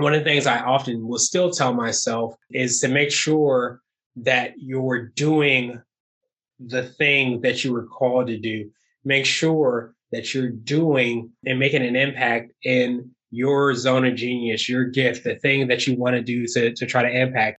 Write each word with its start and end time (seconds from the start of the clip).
one 0.00 0.14
of 0.14 0.20
the 0.20 0.30
things 0.30 0.46
I 0.46 0.60
often 0.60 1.06
will 1.06 1.18
still 1.18 1.50
tell 1.50 1.72
myself 1.72 2.34
is 2.50 2.80
to 2.80 2.88
make 2.88 3.10
sure 3.10 3.80
that 4.16 4.54
you're 4.58 5.06
doing 5.06 5.80
the 6.58 6.82
thing 6.82 7.40
that 7.40 7.64
you 7.64 7.72
were 7.72 7.86
called 7.86 8.26
to 8.28 8.38
do. 8.38 8.70
Make 9.04 9.26
sure 9.26 9.94
that 10.12 10.34
you're 10.34 10.50
doing 10.50 11.30
and 11.46 11.58
making 11.58 11.84
an 11.84 11.96
impact 11.96 12.52
in 12.64 13.10
your 13.30 13.74
zone 13.74 14.04
of 14.04 14.16
genius, 14.16 14.68
your 14.68 14.84
gift, 14.84 15.24
the 15.24 15.36
thing 15.36 15.68
that 15.68 15.86
you 15.86 15.96
want 15.96 16.16
to 16.16 16.22
do 16.22 16.46
to, 16.46 16.74
to 16.74 16.86
try 16.86 17.02
to 17.02 17.10
impact. 17.10 17.59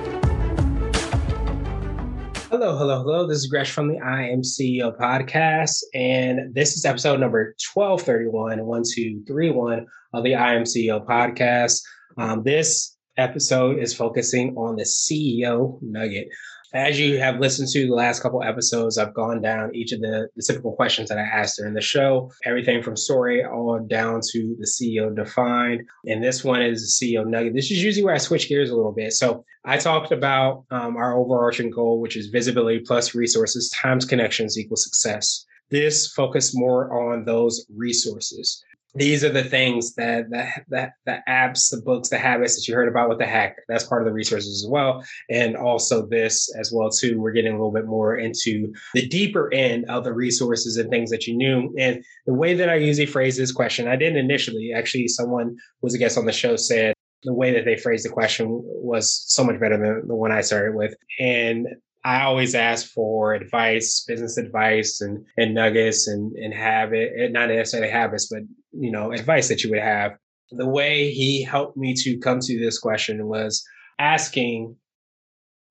Hello, 2.51 2.77
hello, 2.77 3.01
hello. 3.01 3.25
This 3.25 3.37
is 3.37 3.47
Gresh 3.47 3.71
from 3.71 3.87
the 3.87 3.97
I 3.99 4.23
Am 4.23 4.41
CEO 4.41 4.93
podcast, 4.99 5.83
and 5.93 6.53
this 6.53 6.75
is 6.75 6.83
episode 6.83 7.21
number 7.21 7.55
1231, 7.73 8.65
1231 8.65 9.87
of 10.13 10.23
the 10.25 10.35
I 10.35 10.55
Am 10.55 10.63
CEO 10.63 11.05
podcast. 11.07 11.79
Um, 12.17 12.43
this 12.43 12.97
episode 13.15 13.79
is 13.79 13.93
focusing 13.93 14.53
on 14.57 14.75
the 14.75 14.83
CEO 14.83 15.79
nugget 15.81 16.27
as 16.73 16.99
you 16.99 17.19
have 17.19 17.39
listened 17.39 17.67
to 17.69 17.87
the 17.87 17.93
last 17.93 18.21
couple 18.21 18.41
episodes, 18.43 18.97
I've 18.97 19.13
gone 19.13 19.41
down 19.41 19.75
each 19.75 19.91
of 19.91 19.99
the, 19.99 20.29
the 20.35 20.43
typical 20.43 20.73
questions 20.73 21.09
that 21.09 21.17
I 21.17 21.21
asked 21.21 21.57
during 21.57 21.73
the 21.73 21.81
show, 21.81 22.31
everything 22.45 22.81
from 22.81 22.95
story 22.95 23.43
all 23.43 23.79
down 23.79 24.21
to 24.31 24.55
the 24.57 24.65
CEO 24.65 25.13
defined. 25.13 25.81
And 26.05 26.23
this 26.23 26.43
one 26.43 26.61
is 26.61 26.97
the 26.99 27.05
CEO 27.05 27.25
nugget. 27.25 27.53
This 27.53 27.71
is 27.71 27.83
usually 27.83 28.05
where 28.05 28.15
I 28.15 28.19
switch 28.19 28.47
gears 28.47 28.69
a 28.69 28.75
little 28.75 28.93
bit. 28.93 29.13
So 29.13 29.43
I 29.65 29.77
talked 29.77 30.11
about 30.11 30.63
um, 30.71 30.95
our 30.95 31.17
overarching 31.17 31.71
goal, 31.71 31.99
which 31.99 32.15
is 32.15 32.27
visibility 32.27 32.79
plus 32.79 33.13
resources 33.13 33.69
times 33.69 34.05
connections 34.05 34.57
equals 34.57 34.83
success. 34.83 35.45
This 35.69 36.11
focused 36.11 36.51
more 36.53 37.09
on 37.09 37.25
those 37.25 37.65
resources 37.73 38.63
these 38.93 39.23
are 39.23 39.29
the 39.29 39.43
things 39.43 39.95
that 39.95 40.29
that 40.31 40.63
that 40.69 40.93
the 41.05 41.19
apps, 41.27 41.69
the 41.71 41.81
books, 41.81 42.09
the 42.09 42.17
habits 42.17 42.55
that 42.55 42.67
you 42.67 42.75
heard 42.75 42.89
about 42.89 43.09
with 43.09 43.19
the 43.19 43.25
hack. 43.25 43.55
That's 43.67 43.85
part 43.85 44.01
of 44.01 44.05
the 44.05 44.13
resources 44.13 44.63
as 44.63 44.69
well, 44.69 45.03
and 45.29 45.55
also 45.55 46.05
this 46.05 46.53
as 46.59 46.71
well 46.73 46.89
too. 46.89 47.19
We're 47.19 47.31
getting 47.31 47.53
a 47.53 47.55
little 47.55 47.71
bit 47.71 47.85
more 47.85 48.17
into 48.17 48.73
the 48.93 49.07
deeper 49.07 49.53
end 49.53 49.89
of 49.89 50.03
the 50.03 50.13
resources 50.13 50.77
and 50.77 50.89
things 50.89 51.09
that 51.11 51.25
you 51.25 51.35
knew. 51.35 51.73
And 51.77 52.03
the 52.25 52.33
way 52.33 52.53
that 52.53 52.69
I 52.69 52.75
usually 52.75 53.05
phrase 53.05 53.37
this 53.37 53.51
question, 53.51 53.87
I 53.87 53.95
didn't 53.95 54.17
initially. 54.17 54.73
Actually, 54.75 55.07
someone 55.07 55.55
was 55.81 55.93
a 55.93 55.97
guest 55.97 56.17
on 56.17 56.25
the 56.25 56.33
show 56.33 56.55
said 56.55 56.93
the 57.23 57.33
way 57.33 57.53
that 57.53 57.65
they 57.65 57.77
phrased 57.77 58.05
the 58.05 58.09
question 58.09 58.47
was 58.49 59.23
so 59.27 59.43
much 59.43 59.59
better 59.59 59.77
than 59.77 60.07
the 60.07 60.15
one 60.15 60.31
I 60.31 60.41
started 60.41 60.75
with. 60.75 60.95
And 61.19 61.67
I 62.03 62.23
always 62.23 62.55
ask 62.55 62.87
for 62.87 63.33
advice, 63.33 64.03
business 64.07 64.37
advice 64.37 65.01
and, 65.01 65.23
and 65.37 65.53
nuggets 65.53 66.07
and, 66.07 66.33
and 66.33 66.53
habit, 66.53 67.11
eh, 67.17 67.27
not 67.27 67.49
necessarily 67.49 67.91
habits, 67.91 68.27
but, 68.27 68.41
you 68.71 68.91
know, 68.91 69.11
advice 69.11 69.47
that 69.49 69.63
you 69.63 69.69
would 69.69 69.81
have. 69.81 70.13
The 70.51 70.67
way 70.67 71.11
he 71.11 71.43
helped 71.43 71.77
me 71.77 71.93
to 71.95 72.17
come 72.17 72.39
to 72.39 72.59
this 72.59 72.79
question 72.79 73.27
was 73.27 73.63
asking 73.99 74.75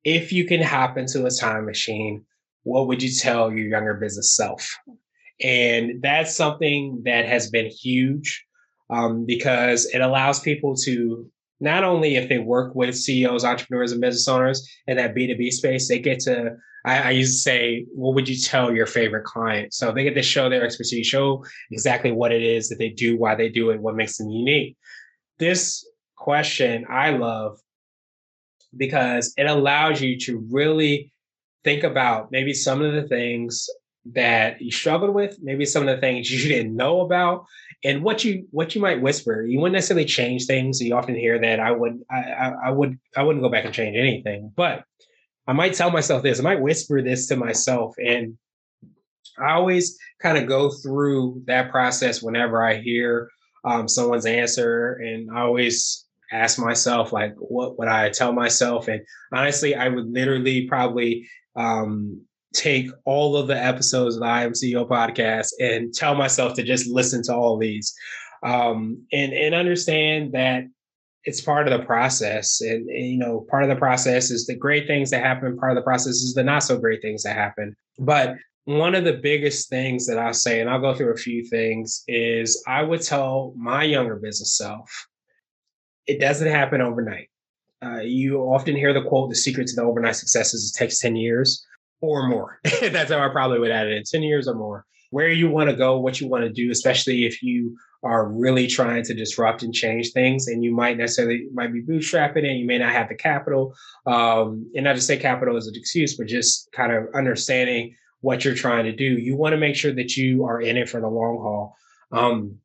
if 0.05 0.33
you 0.33 0.47
can 0.47 0.63
hop 0.63 0.97
into 0.97 1.27
a 1.27 1.31
time 1.31 1.67
machine, 1.67 2.25
what 2.63 2.87
would 2.87 3.03
you 3.03 3.11
tell 3.13 3.51
your 3.53 3.69
younger 3.69 3.95
business 3.95 4.35
self? 4.37 4.71
And 5.43 6.03
that's 6.03 6.35
something 6.35 7.03
that 7.05 7.27
has 7.27 7.51
been 7.51 7.71
huge 7.71 8.45
um, 8.91 9.25
because 9.27 9.87
it 9.87 10.01
allows 10.01 10.41
people 10.41 10.77
to 10.85 11.31
not 11.61 11.85
only 11.85 12.17
if 12.17 12.29
they 12.29 12.39
work 12.39 12.75
with 12.75 12.97
CEOs, 12.97 13.45
entrepreneurs, 13.45 13.93
and 13.93 14.01
business 14.01 14.27
owners 14.29 14.67
in 14.87 14.97
that 14.97 15.15
B2B 15.15 15.51
space, 15.53 15.89
they 15.89 15.99
get 15.99 16.21
to, 16.21 16.57
I, 16.85 16.99
I 17.03 17.11
used 17.11 17.35
to 17.35 17.41
say, 17.43 17.87
what 17.95 18.15
would 18.15 18.29
you 18.29 18.37
tell 18.37 18.75
your 18.75 18.87
favorite 18.87 19.25
client? 19.25 19.75
So 19.75 19.93
they 19.93 20.05
get 20.05 20.15
to 20.15 20.23
show 20.23 20.49
their 20.49 20.65
expertise, 20.65 21.07
show 21.07 21.45
exactly 21.71 22.13
what 22.13 22.33
it 22.33 22.43
is 22.43 22.69
that 22.69 22.79
they 22.79 22.89
do, 22.89 23.19
why 23.19 23.35
they 23.35 23.51
do 23.51 23.71
it, 23.71 23.81
what 23.81 23.95
makes 23.95 24.17
them 24.17 24.31
unique. 24.31 24.77
This 25.39 25.87
question 26.17 26.87
I 26.89 27.11
love 27.11 27.59
because 28.77 29.33
it 29.37 29.47
allows 29.47 30.01
you 30.01 30.19
to 30.21 30.47
really 30.51 31.13
think 31.65 31.83
about 31.83 32.31
maybe 32.31 32.55
some 32.55 32.83
of 32.83 32.95
the 32.95 33.07
things 33.09 33.69
that 34.07 34.61
you 34.61 34.71
struggled 34.71 35.15
with, 35.15 35.39
maybe 35.43 35.65
some 35.65 35.87
of 35.87 35.95
the 35.95 36.01
things 36.01 36.31
you 36.31 36.49
didn't 36.55 36.75
know 36.75 37.01
about, 37.01 37.47
and 37.85 38.03
what 38.03 38.25
you 38.25 38.47
what 38.51 38.75
you 38.75 38.81
might 38.81 39.03
whisper. 39.03 39.45
You 39.45 39.61
wouldn't 39.61 39.75
necessarily 39.75 40.05
change 40.07 40.47
things. 40.47 40.81
You 40.81 40.95
often 40.95 41.15
hear 41.15 41.39
that 41.39 41.61
I 41.61 41.71
would 41.71 42.01
I, 42.11 42.17
I, 42.17 42.53
I 42.67 42.71
would 42.71 42.99
I 43.17 43.23
wouldn't 43.23 43.43
go 43.43 43.51
back 43.51 43.65
and 43.65 43.75
change 43.75 43.97
anything, 43.97 44.53
but 44.57 44.85
I 45.47 45.53
might 45.53 45.75
tell 45.75 45.91
myself 45.91 46.23
this. 46.23 46.41
I 46.41 46.43
might 46.43 46.61
whisper 46.61 47.03
this 47.03 47.27
to 47.29 47.37
myself, 47.37 47.95
and 47.99 48.37
I 49.39 49.53
always 49.53 49.99
kind 50.21 50.39
of 50.39 50.47
go 50.47 50.71
through 50.71 51.43
that 51.47 51.71
process 51.71 52.23
whenever 52.23 52.65
I 52.65 52.77
hear 52.81 53.31
um, 53.65 53.89
someone's 53.89 54.27
answer, 54.27 54.95
and 54.95 55.31
I 55.31 55.43
always 55.43 56.07
ask 56.33 56.59
myself 56.59 57.13
like, 57.13 57.35
what 57.39 57.79
would 57.79 57.89
I 57.89 58.11
tell 58.11 58.33
myself? 58.33 58.89
And 58.89 59.03
honestly, 59.33 59.75
I 59.75 59.89
would 59.89 60.13
literally 60.13 60.67
probably 60.69 61.29
um, 61.57 62.23
take 62.55 62.91
all 63.05 63.37
of 63.37 63.47
the 63.47 63.57
episodes 63.57 64.17
of 64.17 64.21
the 64.21 64.27
I 64.27 64.45
Am 64.45 64.53
CEO 64.53 64.89
podcast 64.89 65.49
and 65.61 65.93
tell 65.95 66.15
myself 66.15 66.55
to 66.55 66.63
just 66.63 66.89
listen 66.89 67.23
to 67.25 67.35
all 67.35 67.59
these. 67.59 67.95
Um, 68.43 69.05
and 69.13 69.33
and 69.33 69.55
understand 69.55 70.33
that 70.33 70.65
it's 71.25 71.43
part 71.43 71.69
of 71.69 71.79
the 71.79 71.85
process. 71.85 72.61
And, 72.63 72.89
and, 72.89 73.07
you 73.07 73.19
know 73.19 73.47
part 73.51 73.63
of 73.63 73.69
the 73.69 73.77
process 73.77 74.31
is 74.31 74.47
the 74.47 74.57
great 74.57 74.87
things 74.87 75.11
that 75.11 75.23
happen 75.23 75.59
part 75.59 75.73
of 75.73 75.77
the 75.77 75.83
process 75.83 76.15
is 76.15 76.35
the 76.35 76.45
not 76.45 76.63
so 76.63 76.79
great 76.79 77.03
things 77.03 77.23
that 77.23 77.37
happen. 77.37 77.77
But 77.99 78.37
one 78.65 78.95
of 78.95 79.05
the 79.05 79.15
biggest 79.15 79.71
things 79.71 80.07
that 80.07 80.19
i 80.19 80.31
say 80.31 80.61
and 80.61 80.69
i'll 80.69 80.79
go 80.79 80.95
through 80.95 81.13
a 81.13 81.17
few 81.17 81.43
things 81.49 82.05
is 82.07 82.63
i 82.69 82.83
would 82.83 83.01
tell 83.01 83.55
my 83.57 83.83
younger 83.83 84.17
business 84.17 84.57
self 84.57 85.09
it 86.11 86.21
doesn't 86.21 86.49
happen 86.49 86.81
overnight. 86.81 87.29
Uh, 87.83 88.01
you 88.01 88.39
often 88.39 88.75
hear 88.77 88.93
the 88.93 89.03
quote 89.03 89.31
the 89.31 89.37
secret 89.37 89.67
to 89.69 89.77
the 89.77 89.83
overnight 89.83 90.17
success 90.17 90.53
is 90.53 90.71
it 90.71 90.79
takes 90.79 90.99
10 90.99 91.17
years 91.17 91.65
or 92.01 92.29
more. 92.29 92.61
That's 92.81 93.11
how 93.11 93.19
I 93.19 93.29
probably 93.29 93.59
would 93.59 93.71
add 93.71 93.87
it 93.87 93.97
in 93.97 94.05
10 94.05 94.23
years 94.23 94.49
or 94.49 94.55
more. 94.55 94.87
Where 95.11 95.29
you 95.29 95.51
want 95.51 95.71
to 95.71 95.77
go, 95.77 95.99
what 95.99 96.21
you 96.21 96.29
want 96.29 96.45
to 96.45 96.53
do, 96.53 96.71
especially 96.71 97.25
if 97.27 97.43
you 97.43 97.77
are 98.03 98.29
really 98.29 98.67
trying 98.67 99.03
to 99.05 99.15
disrupt 99.15 99.63
and 99.63 99.75
change 99.75 100.13
things 100.13 100.49
and 100.49 100.65
you 100.65 100.75
might 100.75 100.97
necessarily 100.97 101.47
might 101.53 101.73
be 101.73 101.83
bootstrapping 101.83 102.49
and 102.49 102.59
you 102.59 102.67
may 102.67 102.79
not 102.79 102.93
have 102.93 103.09
the 103.09 103.15
capital 103.15 103.75
um, 104.07 104.71
and 104.75 104.85
not 104.85 104.95
to 104.95 105.01
say 105.03 105.17
capital 105.17 105.57
is 105.57 105.67
an 105.67 105.75
excuse 105.77 106.17
but 106.17 106.27
just 106.27 106.71
kind 106.73 106.93
of 106.93 107.07
understanding 107.15 107.95
what 108.23 108.45
you're 108.45 108.55
trying 108.55 108.85
to 108.85 108.93
do 108.93 109.05
you 109.05 109.37
want 109.37 109.53
to 109.53 109.59
make 109.59 109.77
sure 109.77 109.93
that 109.93 110.17
you 110.17 110.45
are 110.45 110.61
in 110.61 110.77
it 110.77 110.89
for 110.89 111.01
the 111.01 111.09
long 111.09 111.37
haul 111.37 111.77
um, 112.13 112.57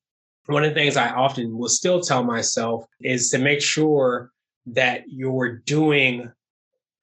one 0.46 0.64
of 0.64 0.70
the 0.70 0.76
things 0.80 0.96
i 0.96 1.10
often 1.10 1.58
will 1.58 1.70
still 1.70 2.00
tell 2.00 2.24
myself 2.24 2.86
is 3.02 3.30
to 3.30 3.38
make 3.38 3.62
sure 3.62 4.32
that 4.66 5.04
you're 5.08 5.58
doing 5.58 6.32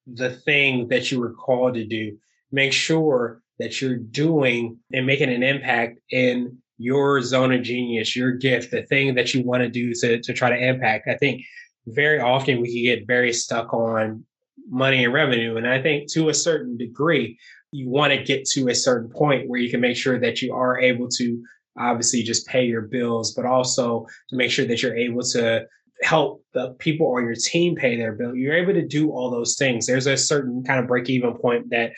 the 0.06 0.30
thing 0.30 0.88
that 0.88 1.10
you 1.10 1.20
were 1.20 1.32
called 1.32 1.74
to 1.74 1.84
do. 1.84 2.16
Make 2.50 2.72
sure 2.72 3.42
that 3.58 3.80
you're 3.80 3.96
doing 3.96 4.78
and 4.92 5.06
making 5.06 5.30
an 5.30 5.42
impact 5.42 5.98
in 6.10 6.58
your 6.78 7.22
zone 7.22 7.52
of 7.52 7.62
genius, 7.62 8.16
your 8.16 8.32
gift, 8.32 8.70
the 8.70 8.82
thing 8.82 9.14
that 9.14 9.34
you 9.34 9.44
want 9.44 9.62
to 9.62 9.68
do 9.68 9.94
to, 9.94 10.20
to 10.20 10.32
try 10.32 10.50
to 10.50 10.68
impact. 10.68 11.08
I 11.08 11.16
think 11.16 11.42
very 11.86 12.20
often 12.20 12.60
we 12.60 12.72
can 12.72 12.82
get 12.82 13.06
very 13.06 13.32
stuck 13.32 13.72
on 13.72 14.24
money 14.68 15.04
and 15.04 15.12
revenue. 15.12 15.56
And 15.56 15.68
I 15.68 15.80
think 15.80 16.10
to 16.12 16.28
a 16.28 16.34
certain 16.34 16.76
degree, 16.76 17.38
you 17.70 17.88
want 17.88 18.12
to 18.12 18.22
get 18.22 18.44
to 18.46 18.68
a 18.68 18.74
certain 18.74 19.10
point 19.10 19.48
where 19.48 19.60
you 19.60 19.70
can 19.70 19.80
make 19.80 19.96
sure 19.96 20.18
that 20.18 20.42
you 20.42 20.54
are 20.54 20.78
able 20.78 21.08
to 21.08 21.42
obviously 21.78 22.22
just 22.22 22.46
pay 22.46 22.64
your 22.64 22.82
bills, 22.82 23.32
but 23.34 23.46
also 23.46 24.06
to 24.28 24.36
make 24.36 24.50
sure 24.50 24.66
that 24.66 24.82
you're 24.82 24.96
able 24.96 25.22
to 25.22 25.66
help 26.02 26.44
the 26.52 26.74
people 26.78 27.14
on 27.14 27.24
your 27.24 27.34
team 27.34 27.76
pay 27.76 27.96
their 27.96 28.12
bill. 28.12 28.34
You're 28.34 28.56
able 28.56 28.74
to 28.74 28.86
do 28.86 29.10
all 29.10 29.30
those 29.30 29.56
things. 29.56 29.86
There's 29.86 30.06
a 30.06 30.16
certain 30.16 30.62
kind 30.64 30.80
of 30.80 30.86
break 30.86 31.08
even 31.08 31.34
point 31.34 31.70
that 31.70 31.92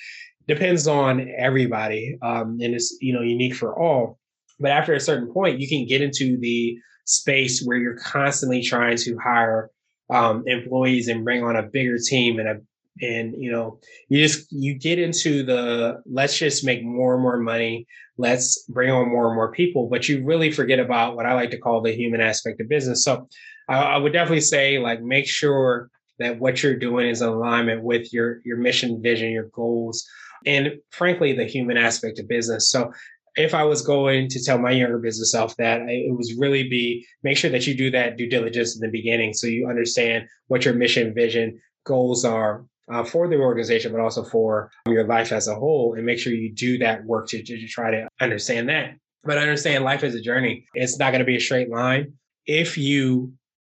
depends 0.46 0.86
on 0.86 1.30
everybody, 1.36 2.18
um, 2.22 2.58
and 2.60 2.74
it's 2.74 2.96
you 3.00 3.12
know 3.12 3.22
unique 3.22 3.54
for 3.54 3.78
all. 3.78 4.18
But 4.60 4.70
after 4.70 4.94
a 4.94 5.00
certain 5.00 5.32
point, 5.32 5.58
you 5.58 5.68
can 5.68 5.86
get 5.86 6.02
into 6.02 6.38
the 6.38 6.76
space 7.06 7.62
where 7.64 7.76
you're 7.76 7.98
constantly 7.98 8.62
trying 8.62 8.96
to 8.96 9.16
hire 9.22 9.70
um, 10.10 10.44
employees 10.46 11.08
and 11.08 11.24
bring 11.24 11.42
on 11.42 11.56
a 11.56 11.62
bigger 11.62 11.98
team 11.98 12.38
and 12.38 12.48
a 12.48 12.60
and 13.02 13.34
you 13.36 13.50
know 13.50 13.78
you 14.08 14.22
just 14.22 14.46
you 14.52 14.74
get 14.74 14.98
into 14.98 15.42
the 15.42 16.00
let's 16.06 16.38
just 16.38 16.64
make 16.64 16.84
more 16.84 17.14
and 17.14 17.22
more 17.22 17.38
money 17.38 17.86
let's 18.18 18.64
bring 18.68 18.90
on 18.90 19.08
more 19.08 19.26
and 19.26 19.34
more 19.34 19.50
people 19.50 19.88
but 19.88 20.08
you 20.08 20.24
really 20.24 20.50
forget 20.52 20.78
about 20.78 21.16
what 21.16 21.26
i 21.26 21.34
like 21.34 21.50
to 21.50 21.58
call 21.58 21.80
the 21.80 21.92
human 21.92 22.20
aspect 22.20 22.60
of 22.60 22.68
business 22.68 23.02
so 23.02 23.28
I, 23.68 23.76
I 23.76 23.96
would 23.96 24.12
definitely 24.12 24.40
say 24.42 24.78
like 24.78 25.02
make 25.02 25.26
sure 25.26 25.90
that 26.18 26.38
what 26.38 26.62
you're 26.62 26.78
doing 26.78 27.08
is 27.08 27.20
in 27.22 27.28
alignment 27.28 27.82
with 27.82 28.12
your 28.12 28.40
your 28.44 28.56
mission, 28.56 29.02
vision, 29.02 29.30
your 29.30 29.48
goals, 29.52 30.06
and 30.46 30.78
frankly, 30.90 31.32
the 31.32 31.44
human 31.44 31.76
aspect 31.76 32.18
of 32.18 32.28
business. 32.28 32.70
So 32.70 32.92
if 33.36 33.52
I 33.52 33.64
was 33.64 33.82
going 33.82 34.28
to 34.28 34.42
tell 34.42 34.58
my 34.58 34.70
younger 34.70 34.98
business 34.98 35.32
self 35.32 35.56
that, 35.56 35.80
it 35.88 36.16
was 36.16 36.34
really 36.38 36.68
be 36.68 37.04
make 37.22 37.36
sure 37.36 37.50
that 37.50 37.66
you 37.66 37.76
do 37.76 37.90
that 37.90 38.16
due 38.16 38.28
diligence 38.28 38.76
in 38.76 38.80
the 38.80 38.90
beginning 38.90 39.34
so 39.34 39.46
you 39.46 39.68
understand 39.68 40.26
what 40.46 40.64
your 40.64 40.74
mission, 40.74 41.12
vision, 41.14 41.60
goals 41.84 42.24
are 42.24 42.64
uh, 42.92 43.02
for 43.02 43.28
the 43.28 43.36
organization, 43.36 43.92
but 43.92 44.00
also 44.00 44.22
for 44.22 44.70
your 44.86 45.04
life 45.04 45.32
as 45.32 45.48
a 45.48 45.54
whole, 45.54 45.94
and 45.94 46.04
make 46.04 46.18
sure 46.18 46.32
you 46.32 46.52
do 46.52 46.78
that 46.78 47.04
work 47.04 47.28
to, 47.28 47.42
to, 47.42 47.58
to 47.58 47.66
try 47.66 47.90
to 47.90 48.06
understand 48.20 48.68
that. 48.68 48.94
But 49.24 49.38
understand 49.38 49.84
life 49.84 50.04
is 50.04 50.14
a 50.14 50.20
journey. 50.20 50.66
It's 50.74 50.98
not 50.98 51.10
going 51.10 51.20
to 51.20 51.24
be 51.24 51.36
a 51.36 51.40
straight 51.40 51.70
line. 51.70 52.12
If 52.46 52.76
you 52.76 53.32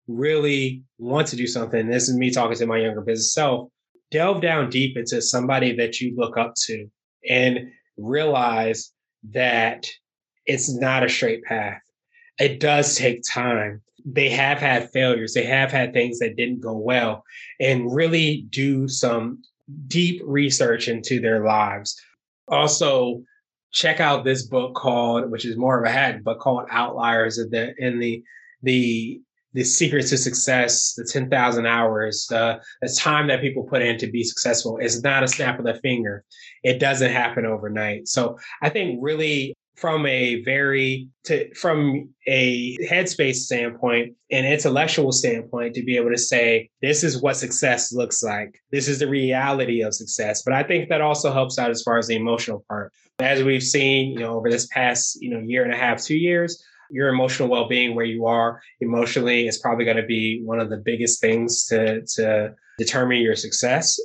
really 0.08 0.84
want 0.98 1.28
to 1.28 1.36
do 1.36 1.48
something, 1.48 1.88
this 1.88 2.10
is 2.10 2.16
me 2.16 2.32
talking 2.32 2.58
to 2.58 2.66
my 2.66 2.78
younger 2.78 3.02
business 3.02 3.34
self, 3.34 3.70
delve 4.12 4.42
down 4.42 4.70
deep 4.70 4.98
into 4.98 5.22
somebody 5.22 5.76
that 5.76 6.00
you 6.00 6.16
look 6.16 6.38
up 6.38 6.54
to 6.66 6.88
and 7.28 7.72
realize 7.98 8.92
that 9.32 9.88
it's 10.46 10.74
not 10.74 11.04
a 11.04 11.10
straight 11.10 11.44
path. 11.44 11.82
It 12.40 12.60
does 12.60 12.96
take 12.96 13.24
time. 13.28 13.82
They 14.06 14.30
have 14.30 14.60
had 14.60 14.92
failures, 14.92 15.34
they 15.34 15.46
have 15.46 15.72
had 15.72 15.94
things 15.94 16.20
that 16.20 16.36
didn't 16.36 16.60
go 16.60 16.78
well, 16.78 17.24
and 17.60 17.94
really 17.94 18.46
do 18.50 18.88
some 18.88 19.42
deep 19.88 20.22
research 20.24 20.88
into 20.88 21.20
their 21.20 21.44
lives. 21.44 22.00
Also, 22.48 23.24
check 23.72 24.00
out 24.00 24.24
this 24.24 24.46
book 24.46 24.76
called, 24.76 25.32
which 25.32 25.44
is 25.44 25.58
more 25.58 25.80
of 25.80 25.90
a 25.90 25.92
hack, 25.92 26.22
but 26.24 26.40
called 26.40 26.68
Outliers 26.70 27.40
in 27.40 27.50
the 27.50 27.74
in 27.80 27.98
the 27.98 28.24
the 28.62 29.22
the 29.56 29.64
secrets 29.64 30.10
to 30.10 30.18
success, 30.18 30.94
the 30.96 31.06
10,000 31.06 31.66
hours, 31.66 32.28
the, 32.30 32.62
the 32.82 33.00
time 33.00 33.28
that 33.28 33.40
people 33.40 33.64
put 33.64 33.82
in 33.82 33.98
to 33.98 34.08
be 34.08 34.22
successful 34.22 34.78
is 34.78 35.02
not 35.02 35.24
a 35.24 35.30
snap 35.30 35.58
of 35.58 35.66
the 35.66 35.76
finger. 35.76 36.26
It 36.64 36.78
doesn't 36.78 37.12
happen 37.12 37.46
overnight. 37.46 38.10
So 38.10 38.38
I 38.62 38.70
think 38.70 39.00
really 39.02 39.56
from 39.78 40.06
a 40.06 40.42
very 40.44 41.08
to 41.24 41.54
from 41.54 42.10
a 42.28 42.76
headspace 42.90 43.36
standpoint 43.36 44.14
and 44.30 44.46
intellectual 44.46 45.14
standpoint 45.14 45.76
to 45.76 45.84
be 45.84 45.96
able 45.96 46.12
to 46.12 46.18
say 46.18 46.70
this 46.82 47.04
is 47.04 47.22
what 47.22 47.36
success 47.36 47.92
looks 47.92 48.24
like 48.24 48.58
this 48.72 48.88
is 48.88 49.00
the 49.00 49.08
reality 49.08 49.82
of 49.82 49.94
success 49.94 50.44
but 50.44 50.54
i 50.54 50.64
think 50.64 50.88
that 50.88 51.02
also 51.02 51.30
helps 51.30 51.60
out 51.60 51.70
as 51.70 51.84
far 51.84 51.98
as 51.98 52.08
the 52.08 52.16
emotional 52.16 52.64
part 52.70 52.94
as 53.20 53.44
we've 53.44 53.62
seen 53.64 54.12
you 54.12 54.20
know 54.20 54.38
over 54.38 54.50
this 54.50 54.66
past 54.68 55.22
you 55.22 55.30
know 55.30 55.40
year 55.40 55.66
and 55.66 55.74
a 55.74 55.78
half 55.78 56.02
two 56.02 56.16
years 56.16 56.64
your 56.90 57.10
emotional 57.10 57.50
well-being 57.50 57.96
where 57.96 58.06
you 58.06 58.26
are 58.26 58.62
emotionally 58.82 59.48
is 59.48 59.58
probably 59.58 59.86
going 59.86 59.98
to 59.98 60.06
be 60.06 60.42
one 60.44 60.60
of 60.60 60.70
the 60.70 60.78
biggest 60.78 61.22
things 61.22 61.66
to 61.66 62.02
to 62.16 62.54
determine 62.78 63.22
your 63.22 63.36
success. 63.36 64.00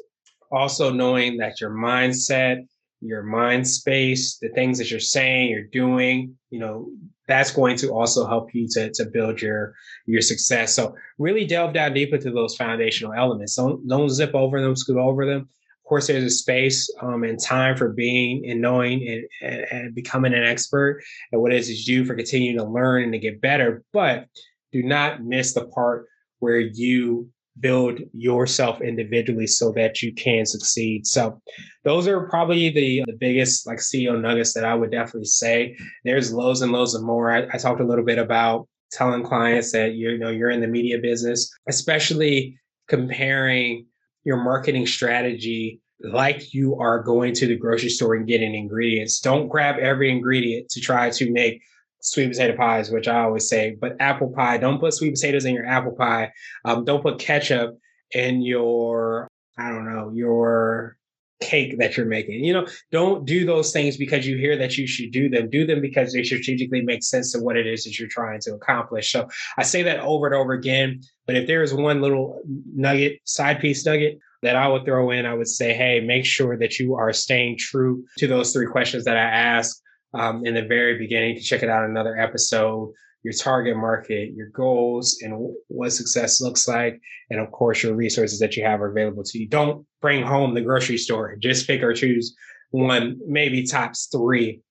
Also 0.52 0.92
knowing 0.92 1.36
that 1.38 1.60
your 1.60 1.70
mindset 1.70 2.66
your 3.02 3.22
mind 3.22 3.66
space 3.66 4.36
the 4.42 4.50
things 4.50 4.76
that 4.76 4.90
you're 4.90 5.00
saying 5.00 5.48
you're 5.48 5.62
doing 5.62 6.36
you 6.50 6.60
know 6.60 6.90
that's 7.30 7.52
going 7.52 7.76
to 7.76 7.90
also 7.90 8.26
help 8.26 8.52
you 8.52 8.66
to, 8.68 8.90
to 8.90 9.06
build 9.06 9.40
your 9.40 9.72
your 10.04 10.20
success. 10.20 10.74
So 10.74 10.96
really 11.16 11.46
delve 11.46 11.72
down 11.72 11.94
deep 11.94 12.12
into 12.12 12.32
those 12.32 12.56
foundational 12.56 13.14
elements. 13.14 13.54
Don't 13.54 13.86
don't 13.86 14.10
zip 14.10 14.34
over 14.34 14.60
them 14.60 14.74
scoot 14.74 14.98
over 14.98 15.24
them 15.24 15.48
course, 15.90 16.06
there's 16.06 16.24
a 16.24 16.30
space 16.30 16.88
um, 17.02 17.24
and 17.24 17.38
time 17.42 17.76
for 17.76 17.88
being 17.88 18.48
and 18.48 18.62
knowing 18.62 19.26
and, 19.42 19.66
and, 19.72 19.94
becoming 19.94 20.32
an 20.32 20.44
expert 20.44 21.02
and 21.32 21.42
what 21.42 21.52
it 21.52 21.58
is 21.58 21.86
you 21.86 21.98
do 21.98 22.04
for 22.06 22.14
continuing 22.14 22.56
to 22.56 22.64
learn 22.64 23.02
and 23.02 23.12
to 23.12 23.18
get 23.18 23.40
better. 23.40 23.82
But 23.92 24.26
do 24.72 24.84
not 24.84 25.24
miss 25.24 25.52
the 25.52 25.66
part 25.66 26.06
where 26.38 26.60
you 26.60 27.28
build 27.58 28.00
yourself 28.12 28.80
individually 28.80 29.48
so 29.48 29.72
that 29.72 30.00
you 30.00 30.14
can 30.14 30.46
succeed. 30.46 31.08
So 31.08 31.42
those 31.82 32.06
are 32.06 32.28
probably 32.28 32.70
the, 32.70 33.02
the 33.06 33.16
biggest 33.18 33.66
like 33.66 33.78
CEO 33.78 34.18
nuggets 34.18 34.54
that 34.54 34.64
I 34.64 34.74
would 34.74 34.92
definitely 34.92 35.24
say. 35.24 35.76
There's 36.04 36.32
loads 36.32 36.62
and 36.62 36.70
loads 36.70 36.94
of 36.94 37.02
more. 37.02 37.32
I, 37.32 37.48
I 37.52 37.58
talked 37.58 37.80
a 37.80 37.84
little 37.84 38.04
bit 38.04 38.18
about 38.18 38.68
telling 38.92 39.24
clients 39.24 39.72
that 39.72 39.94
you 39.94 40.18
know 40.18 40.30
you're 40.30 40.50
in 40.50 40.60
the 40.60 40.68
media 40.68 40.98
business, 40.98 41.52
especially 41.66 42.56
comparing 42.88 43.86
your 44.24 44.42
marketing 44.42 44.86
strategy 44.86 45.80
like 46.02 46.54
you 46.54 46.76
are 46.76 47.02
going 47.02 47.34
to 47.34 47.46
the 47.46 47.56
grocery 47.56 47.90
store 47.90 48.14
and 48.14 48.26
getting 48.26 48.54
ingredients. 48.54 49.20
Don't 49.20 49.48
grab 49.48 49.76
every 49.78 50.10
ingredient 50.10 50.68
to 50.70 50.80
try 50.80 51.10
to 51.10 51.30
make 51.30 51.62
sweet 52.00 52.32
potato 52.32 52.56
pies, 52.56 52.90
which 52.90 53.08
I 53.08 53.22
always 53.22 53.48
say, 53.48 53.76
but 53.78 53.96
apple 54.00 54.32
pie, 54.34 54.56
don't 54.56 54.80
put 54.80 54.94
sweet 54.94 55.14
potatoes 55.14 55.44
in 55.44 55.54
your 55.54 55.66
apple 55.66 55.92
pie. 55.92 56.32
Um, 56.64 56.84
don't 56.84 57.02
put 57.02 57.18
ketchup 57.18 57.76
in 58.12 58.42
your, 58.42 59.28
I 59.58 59.68
don't 59.68 59.84
know, 59.84 60.10
your 60.14 60.96
cake 61.40 61.78
that 61.78 61.96
you're 61.96 62.06
making. 62.06 62.44
You 62.44 62.52
know, 62.52 62.66
don't 62.92 63.24
do 63.24 63.44
those 63.44 63.72
things 63.72 63.96
because 63.96 64.26
you 64.26 64.36
hear 64.36 64.56
that 64.58 64.76
you 64.78 64.86
should 64.86 65.10
do 65.10 65.28
them. 65.28 65.50
Do 65.50 65.66
them 65.66 65.80
because 65.80 66.12
they 66.12 66.22
strategically 66.22 66.82
make 66.82 67.02
sense 67.02 67.32
to 67.32 67.40
what 67.40 67.56
it 67.56 67.66
is 67.66 67.84
that 67.84 67.98
you're 67.98 68.08
trying 68.08 68.40
to 68.42 68.54
accomplish. 68.54 69.10
So 69.10 69.28
I 69.56 69.62
say 69.62 69.82
that 69.82 70.00
over 70.00 70.26
and 70.26 70.34
over 70.34 70.52
again. 70.52 71.00
But 71.26 71.36
if 71.36 71.46
there 71.46 71.62
is 71.62 71.74
one 71.74 72.00
little 72.00 72.40
nugget, 72.74 73.20
side 73.24 73.60
piece 73.60 73.84
nugget 73.84 74.18
that 74.42 74.56
I 74.56 74.68
would 74.68 74.84
throw 74.84 75.10
in, 75.10 75.26
I 75.26 75.34
would 75.34 75.48
say, 75.48 75.72
hey, 75.74 76.00
make 76.00 76.24
sure 76.24 76.56
that 76.58 76.78
you 76.78 76.94
are 76.94 77.12
staying 77.12 77.58
true 77.58 78.04
to 78.18 78.26
those 78.26 78.52
three 78.52 78.66
questions 78.66 79.04
that 79.04 79.16
I 79.16 79.20
asked 79.20 79.82
um, 80.14 80.44
in 80.44 80.54
the 80.54 80.64
very 80.64 80.98
beginning. 80.98 81.36
To 81.36 81.42
check 81.42 81.62
it 81.62 81.68
out 81.68 81.88
another 81.88 82.16
episode 82.16 82.92
your 83.22 83.34
target 83.34 83.76
market, 83.76 84.32
your 84.34 84.48
goals, 84.48 85.18
and 85.22 85.54
what 85.68 85.92
success 85.92 86.40
looks 86.40 86.66
like. 86.66 87.00
And 87.30 87.40
of 87.40 87.50
course, 87.52 87.82
your 87.82 87.94
resources 87.94 88.38
that 88.38 88.56
you 88.56 88.64
have 88.64 88.80
are 88.80 88.90
available 88.90 89.24
to 89.24 89.38
you. 89.38 89.48
Don't 89.48 89.86
bring 90.00 90.22
home 90.22 90.54
the 90.54 90.60
grocery 90.62 90.96
store. 90.96 91.36
Just 91.36 91.66
pick 91.66 91.82
or 91.82 91.92
choose 91.92 92.34
one, 92.70 93.18
maybe 93.26 93.66
tops 93.66 94.08
three 94.10 94.62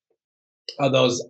of 0.80 0.92
those 0.92 1.25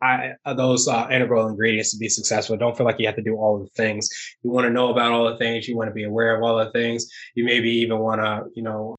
of 0.46 0.58
those 0.58 0.88
uh, 0.88 1.08
integral 1.10 1.48
ingredients 1.48 1.92
to 1.92 1.98
be 1.98 2.10
successful. 2.10 2.58
Don't 2.58 2.76
feel 2.78 2.86
like 2.86 3.00
you 3.00 3.08
have 3.08 3.16
to 3.16 3.22
do 3.22 3.36
all 3.36 3.60
the 3.60 3.70
things. 3.76 4.10
You 4.44 4.52
want 4.52 4.66
to 4.68 4.74
know 4.74 4.92
about 4.92 5.12
all 5.12 5.30
the 5.30 5.38
things. 5.38 5.68
You 5.68 5.78
want 5.78 5.90
to 5.90 5.94
be 5.94 6.04
aware 6.04 6.36
of 6.36 6.44
all 6.44 6.58
the 6.58 6.72
things. 6.72 7.10
You 7.36 7.46
maybe 7.46 7.70
even 7.70 8.00
want 8.00 8.22
to, 8.22 8.46
you 8.56 8.64
know, 8.64 8.96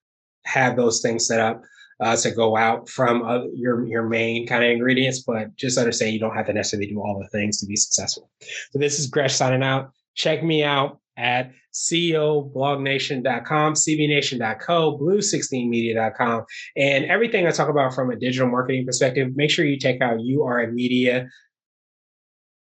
have 0.47 0.77
those 0.77 1.01
things 1.01 1.27
set 1.27 1.41
up 1.41 1.63
uh, 2.01 2.17
to 2.17 2.31
go 2.31 2.57
out 2.57 2.89
from 2.89 3.23
uh, 3.23 3.45
your 3.55 3.87
your 3.87 4.05
main 4.05 4.47
kind 4.47 4.65
of 4.65 4.71
ingredients, 4.71 5.21
but 5.21 5.55
just 5.57 5.79
understand 5.79 6.13
you 6.13 6.21
don't 6.21 6.35
have 6.35 6.47
to 6.47 6.53
necessarily 6.53 6.89
do 6.89 7.01
all 7.01 7.19
the 7.19 7.29
things 7.29 7.61
to 7.61 7.67
be 7.67 7.77
successful. 7.77 8.31
So 8.71 8.79
this 8.79 8.99
is 8.99 9.07
Gresh 9.07 9.35
signing 9.35 9.63
out. 9.63 9.91
Check 10.15 10.43
me 10.43 10.65
out 10.65 10.99
at 11.17 11.53
ceoblognation.com, 11.73 13.75
cbnation.co, 13.75 14.99
blue16media.com, 14.99 16.45
and 16.77 17.05
everything 17.05 17.47
I 17.47 17.51
talk 17.51 17.69
about 17.69 17.95
from 17.95 18.11
a 18.11 18.17
digital 18.17 18.49
marketing 18.49 18.87
perspective. 18.87 19.37
Make 19.37 19.51
sure 19.51 19.65
you 19.65 19.79
check 19.79 20.01
out 20.01 20.21
you 20.21 20.45
are 20.45 20.61
a 20.61 20.73
media 20.73 21.29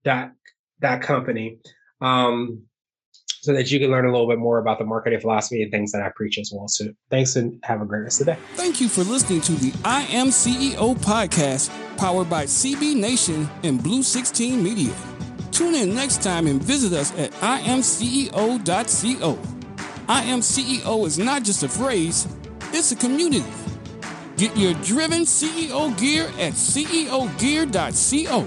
dot 0.04 0.32
dot 0.80 1.00
company. 1.00 1.58
Um, 2.00 2.64
so 3.42 3.52
that 3.52 3.70
you 3.72 3.80
can 3.80 3.90
learn 3.90 4.06
a 4.06 4.10
little 4.10 4.28
bit 4.28 4.38
more 4.38 4.58
about 4.58 4.78
the 4.78 4.84
marketing 4.84 5.20
philosophy 5.20 5.62
and 5.62 5.72
things 5.72 5.90
that 5.90 6.00
I 6.00 6.10
preach 6.14 6.38
as 6.38 6.52
well. 6.54 6.68
So 6.68 6.86
thanks 7.10 7.34
and 7.34 7.58
have 7.64 7.82
a 7.82 7.84
great 7.84 8.04
rest 8.04 8.20
of 8.20 8.26
the 8.26 8.34
day. 8.34 8.38
Thank 8.54 8.80
you 8.80 8.88
for 8.88 9.02
listening 9.02 9.40
to 9.42 9.52
the 9.52 9.72
I 9.84 10.02
Am 10.02 10.28
CEO 10.28 10.96
podcast 10.98 11.70
powered 11.98 12.30
by 12.30 12.44
CB 12.44 12.94
Nation 12.94 13.50
and 13.64 13.82
Blue 13.82 14.04
16 14.04 14.62
Media. 14.62 14.94
Tune 15.50 15.74
in 15.74 15.92
next 15.94 16.22
time 16.22 16.46
and 16.46 16.62
visit 16.62 16.92
us 16.92 17.10
at 17.18 17.32
imceo.co. 17.32 19.38
I 20.08 20.22
Am 20.22 20.40
CEO 20.40 21.06
is 21.06 21.18
not 21.18 21.42
just 21.42 21.64
a 21.64 21.68
phrase, 21.68 22.28
it's 22.72 22.92
a 22.92 22.96
community. 22.96 23.44
Get 24.36 24.56
your 24.56 24.74
driven 24.74 25.22
CEO 25.22 25.98
gear 25.98 26.26
at 26.38 26.52
ceogear.co. 26.52 28.46